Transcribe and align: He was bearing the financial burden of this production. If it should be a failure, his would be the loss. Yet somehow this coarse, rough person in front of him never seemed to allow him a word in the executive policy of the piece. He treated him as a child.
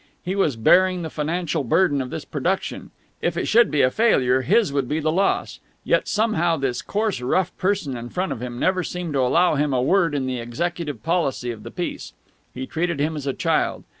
He 0.23 0.33
was 0.35 0.55
bearing 0.55 1.03
the 1.03 1.11
financial 1.11 1.63
burden 1.63 2.01
of 2.01 2.09
this 2.09 2.25
production. 2.25 2.89
If 3.21 3.37
it 3.37 3.45
should 3.47 3.69
be 3.69 3.83
a 3.83 3.91
failure, 3.91 4.41
his 4.41 4.73
would 4.73 4.89
be 4.89 4.99
the 4.99 5.11
loss. 5.11 5.59
Yet 5.83 6.07
somehow 6.07 6.57
this 6.57 6.81
coarse, 6.81 7.21
rough 7.21 7.55
person 7.59 7.95
in 7.95 8.09
front 8.09 8.31
of 8.31 8.41
him 8.41 8.57
never 8.57 8.83
seemed 8.83 9.13
to 9.13 9.19
allow 9.21 9.53
him 9.53 9.75
a 9.75 9.81
word 9.83 10.15
in 10.15 10.25
the 10.25 10.39
executive 10.39 11.03
policy 11.03 11.51
of 11.51 11.61
the 11.61 11.69
piece. 11.69 12.13
He 12.51 12.65
treated 12.65 12.99
him 12.99 13.15
as 13.15 13.27
a 13.27 13.33
child. 13.33 13.83